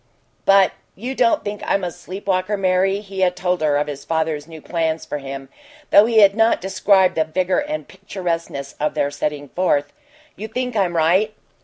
"But 0.45 0.71
you 0.95 1.13
don't 1.13 1.43
think 1.43 1.61
I'm 1.63 1.83
a 1.83 1.91
sleep 1.91 2.25
walker, 2.25 2.57
Mary?" 2.57 3.01
He 3.01 3.19
had 3.19 3.35
told 3.35 3.61
her 3.61 3.77
of 3.77 3.85
his 3.85 4.03
father's 4.03 4.47
new 4.47 4.59
plans 4.59 5.05
for 5.05 5.19
him, 5.19 5.47
though 5.91 6.07
he 6.07 6.21
had 6.21 6.33
not 6.35 6.59
described 6.59 7.13
the 7.13 7.23
vigor 7.23 7.59
and 7.59 7.87
picturesqueness 7.87 8.73
of 8.79 8.95
their 8.95 9.11
setting 9.11 9.49
forth. 9.49 9.93
"You 10.35 10.47
think 10.47 10.75
I'm 10.75 10.95
right?" 10.95 11.35